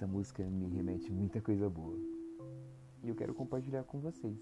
Essa 0.00 0.06
música 0.06 0.42
me 0.42 0.66
remete 0.66 1.12
muita 1.12 1.42
coisa 1.42 1.68
boa. 1.68 1.94
E 3.02 3.08
eu 3.10 3.14
quero 3.14 3.34
compartilhar 3.34 3.84
com 3.84 4.00
vocês. 4.00 4.34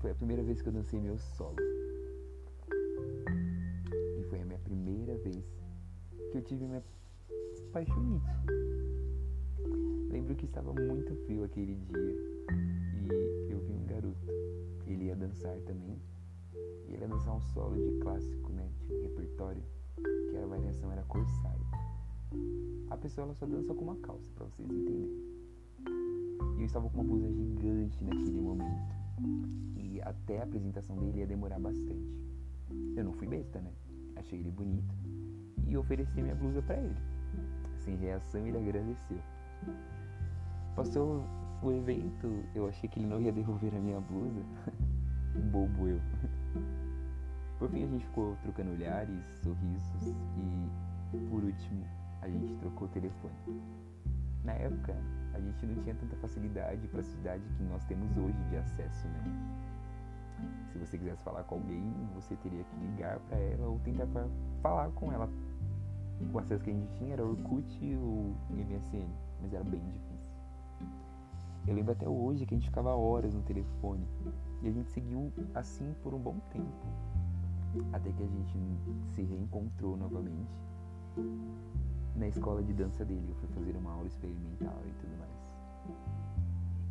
Foi 0.00 0.10
a 0.10 0.14
primeira 0.16 0.42
vez 0.42 0.60
que 0.60 0.68
eu 0.68 0.72
dancei 0.72 1.00
meu 1.00 1.16
solo. 1.16 1.54
E 4.18 4.24
foi 4.24 4.40
a 4.40 4.44
minha 4.44 4.58
primeira 4.58 5.16
vez 5.18 5.44
que 6.32 6.38
eu 6.38 6.42
tive 6.42 6.66
minha 6.66 6.82
paixonite. 7.72 8.26
Lembro 10.10 10.34
que 10.34 10.46
estava 10.46 10.72
muito 10.72 11.14
frio 11.26 11.44
aquele 11.44 11.76
dia 11.76 12.16
e 13.00 13.52
eu 13.52 13.60
vi 13.60 13.74
um 13.74 13.86
garoto. 13.86 14.26
Ele 14.88 15.04
ia 15.04 15.14
dançar 15.14 15.56
também. 15.60 16.02
E 16.88 16.94
ele 16.94 17.02
ia 17.02 17.06
dançar 17.06 17.36
um 17.36 17.40
solo 17.40 17.76
de 17.76 17.96
clássico, 18.00 18.50
né? 18.50 18.68
De 18.88 19.02
repertório, 19.02 19.62
que 20.32 20.36
a 20.36 20.46
variação 20.46 20.90
era 20.90 21.04
corsário. 21.04 21.64
Pessoa 23.04 23.26
ela 23.26 23.34
só 23.34 23.44
dança 23.44 23.74
com 23.74 23.84
uma 23.84 23.96
calça, 23.96 24.32
para 24.34 24.46
vocês 24.46 24.66
entenderem. 24.66 25.10
E 26.56 26.60
eu 26.60 26.64
estava 26.64 26.88
com 26.88 26.94
uma 26.94 27.04
blusa 27.04 27.30
gigante 27.30 28.02
naquele 28.02 28.40
momento. 28.40 28.94
E 29.76 30.00
até 30.00 30.38
a 30.38 30.44
apresentação 30.44 30.96
dele 30.96 31.18
ia 31.18 31.26
demorar 31.26 31.58
bastante. 31.58 32.18
Eu 32.96 33.04
não 33.04 33.12
fui 33.12 33.26
besta, 33.26 33.60
né? 33.60 33.70
Achei 34.16 34.38
ele 34.38 34.50
bonito 34.50 34.94
e 35.68 35.76
ofereci 35.76 36.22
minha 36.22 36.34
blusa 36.34 36.62
para 36.62 36.78
ele. 36.78 36.96
Sem 37.76 37.94
reação, 37.96 38.46
ele 38.46 38.56
agradeceu. 38.56 39.18
Passou 40.74 41.22
o 41.62 41.72
evento, 41.72 42.42
eu 42.54 42.66
achei 42.68 42.88
que 42.88 43.00
ele 43.00 43.06
não 43.06 43.20
ia 43.20 43.32
devolver 43.32 43.74
a 43.74 43.80
minha 43.80 44.00
blusa. 44.00 44.40
Bobo 45.52 45.88
eu. 45.88 46.00
Por 47.58 47.68
fim, 47.68 47.84
a 47.84 47.86
gente 47.86 48.06
ficou 48.06 48.34
trocando 48.40 48.70
olhares, 48.70 49.26
sorrisos 49.42 50.16
e, 50.38 51.18
por 51.28 51.44
último, 51.44 51.84
a 52.24 52.28
gente 52.28 52.54
trocou 52.56 52.88
o 52.88 52.90
telefone. 52.90 53.34
Na 54.44 54.52
época, 54.52 54.96
a 55.34 55.40
gente 55.40 55.66
não 55.66 55.82
tinha 55.82 55.94
tanta 55.94 56.16
facilidade 56.16 56.88
para 56.88 57.00
a 57.00 57.04
cidade 57.04 57.42
que 57.56 57.62
nós 57.64 57.84
temos 57.84 58.16
hoje 58.16 58.42
de 58.48 58.56
acesso, 58.56 59.06
né? 59.08 59.24
Se 60.72 60.78
você 60.78 60.98
quisesse 60.98 61.22
falar 61.22 61.44
com 61.44 61.56
alguém, 61.56 61.92
você 62.14 62.34
teria 62.36 62.64
que 62.64 62.76
ligar 62.76 63.18
para 63.20 63.38
ela 63.38 63.68
ou 63.68 63.78
tentar 63.80 64.06
falar 64.62 64.90
com 64.92 65.12
ela. 65.12 65.28
O 66.32 66.38
acesso 66.38 66.64
que 66.64 66.70
a 66.70 66.74
gente 66.74 66.92
tinha 66.94 67.12
era 67.12 67.24
Orkut 67.24 67.96
ou 67.96 68.34
MSN, 68.50 69.08
mas 69.42 69.52
era 69.52 69.64
bem 69.64 69.82
difícil. 69.90 70.34
Eu 71.66 71.74
lembro 71.74 71.92
até 71.92 72.08
hoje 72.08 72.46
que 72.46 72.54
a 72.54 72.58
gente 72.58 72.68
ficava 72.68 72.94
horas 72.94 73.34
no 73.34 73.42
telefone 73.42 74.06
e 74.62 74.68
a 74.68 74.72
gente 74.72 74.90
seguiu 74.90 75.32
assim 75.54 75.94
por 76.02 76.14
um 76.14 76.18
bom 76.18 76.38
tempo, 76.50 76.86
até 77.92 78.10
que 78.12 78.22
a 78.22 78.26
gente 78.26 78.58
se 79.14 79.22
reencontrou 79.22 79.96
novamente 79.96 80.64
na 82.16 82.28
escola 82.28 82.62
de 82.62 82.72
dança 82.72 83.04
dele. 83.04 83.26
Eu 83.28 83.34
fui 83.36 83.48
fazer 83.48 83.76
uma 83.76 83.92
aula 83.92 84.06
experimental 84.06 84.78
e 84.86 84.92
tudo 85.00 85.16
mais. 85.18 85.34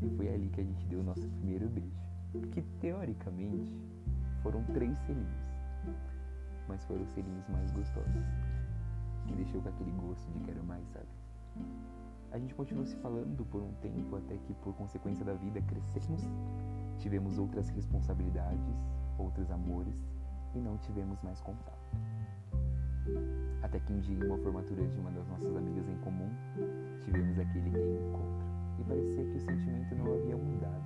E 0.02 0.18
foi 0.18 0.34
ali 0.34 0.50
que 0.50 0.62
a 0.62 0.64
gente 0.64 0.86
deu 0.88 1.00
o 1.00 1.04
nosso 1.04 1.28
primeiro 1.28 1.70
beijo. 1.70 2.04
Que 2.52 2.62
teoricamente 2.82 3.72
foram 4.42 4.64
três 4.74 4.98
selinhos, 5.00 5.46
mas 6.68 6.84
foram 6.86 7.04
os 7.04 7.10
selinhos 7.12 7.48
mais 7.48 7.72
gostosos. 7.72 8.26
Que 9.28 9.36
deixou 9.36 9.62
com 9.62 9.70
aquele 9.70 9.92
gosto 9.92 10.30
de 10.32 10.40
quero 10.40 10.64
mais, 10.64 10.86
sabe? 10.90 11.08
A 12.32 12.40
gente 12.40 12.56
continuou 12.56 12.86
se 12.86 12.96
falando 12.96 13.46
por 13.46 13.62
um 13.62 13.72
tempo 13.74 14.16
até 14.16 14.36
que, 14.38 14.54
por 14.56 14.74
consequência 14.74 15.24
da 15.24 15.36
vida, 15.36 15.62
crescemos, 15.62 16.22
tivemos 16.98 17.38
outras 17.38 17.70
responsabilidades, 17.70 18.76
outros 19.20 19.52
amores 19.52 19.96
e 20.56 20.60
não 20.60 20.78
tivemos 20.80 21.22
mais 21.22 21.40
contato. 21.40 21.92
Até 23.64 23.80
que 23.80 23.94
um 23.94 24.00
dia, 24.00 24.16
em 24.16 24.24
uma 24.24 24.38
formatura 24.38 24.86
de 24.86 24.98
uma 25.00 25.10
das 25.12 25.28
nossas 25.28 25.56
amigas 25.56 25.88
em 25.88 25.98
comum, 25.98 26.30
tivemos 27.04 27.40
aquele 27.40 27.70
reencontro. 27.70 28.46
E 28.78 28.84
parecia 28.84 29.24
que 29.24 29.38
o 29.38 29.40
sentimento 29.40 29.96
não 29.96 30.14
havia 30.14 30.38
mudado. 30.38 30.84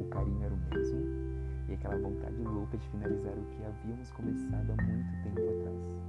O 0.00 0.08
carinho 0.08 0.42
era 0.42 0.54
o 0.54 0.56
mesmo 0.56 1.26
e 1.68 1.74
aquela 1.74 1.96
vontade 1.98 2.40
louca 2.42 2.78
de 2.78 2.88
finalizar 2.88 3.32
o 3.32 3.44
que 3.46 3.64
havíamos 3.64 4.10
começado 4.12 4.70
há 4.70 4.82
muito 4.82 5.22
tempo 5.24 5.40
atrás. 5.40 6.05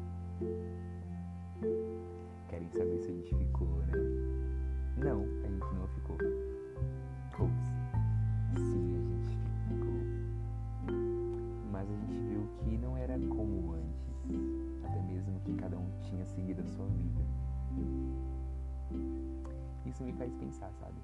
Isso 19.97 20.03
me 20.03 20.13
faz 20.13 20.31
pensar, 20.35 20.71
sabe? 20.73 21.01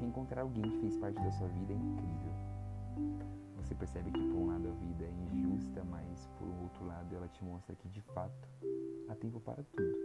Reencontrar 0.00 0.42
alguém 0.42 0.62
que 0.62 0.80
fez 0.80 0.96
parte 0.96 1.16
da 1.16 1.30
sua 1.32 1.48
vida 1.48 1.74
é 1.74 1.76
incrível. 1.76 2.32
Você 3.58 3.74
percebe 3.74 4.10
que 4.10 4.20
por 4.20 4.38
um 4.38 4.46
lado 4.46 4.70
a 4.70 4.72
vida 4.72 5.04
é 5.04 5.10
injusta, 5.10 5.84
mas 5.84 6.26
por 6.38 6.48
outro 6.62 6.86
lado 6.86 7.14
ela 7.14 7.28
te 7.28 7.44
mostra 7.44 7.76
que 7.76 7.90
de 7.90 8.00
fato 8.00 8.48
há 9.10 9.14
tempo 9.16 9.38
para 9.38 9.62
tudo, 9.76 9.98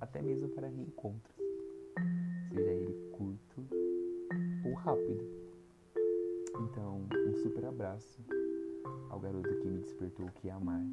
até 0.00 0.22
mesmo 0.22 0.48
para 0.50 0.68
reencontros, 0.68 1.36
seja 2.48 2.70
ele 2.70 3.10
curto 3.10 3.66
ou 4.64 4.74
rápido. 4.74 5.24
Então, 6.60 7.08
um 7.26 7.34
super 7.42 7.64
abraço 7.64 8.24
ao 9.08 9.18
garoto 9.18 9.52
que 9.56 9.66
me 9.66 9.80
despertou 9.80 10.26
o 10.26 10.32
que 10.34 10.48
é 10.48 10.52
amar 10.52 10.86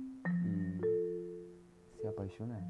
e 0.48 2.02
se 2.02 2.08
apaixonar. 2.08 2.64